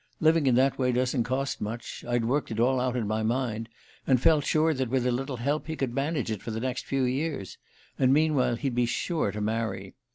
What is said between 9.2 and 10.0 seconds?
to marry.